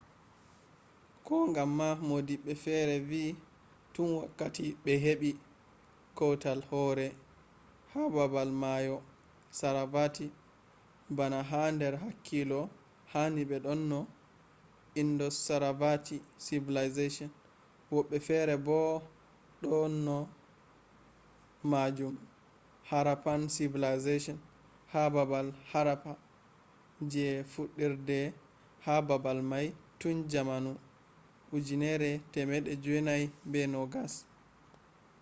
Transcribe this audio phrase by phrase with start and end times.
[1.25, 3.23] ko gam ma modibbe fere vi
[3.93, 5.31] tun wakkati be hebi
[6.17, 7.07] kwutal hore
[7.91, 10.25] ha babal mayosaravati
[11.17, 12.59] bana ha der hakkilo
[13.13, 13.97] hani be dona
[15.01, 16.15] indus-saravati
[16.45, 17.29] civilization
[17.93, 18.77] wobbe fere bo
[19.61, 20.15] do dona
[21.71, 22.15] majun
[22.89, 24.37] harappan civilization
[24.91, 26.11] ha babal harappa
[27.11, 28.19] je fudder de
[28.85, 29.67] ha babal mai
[29.99, 30.71] tun jamanu
[31.53, 34.31] 1920`s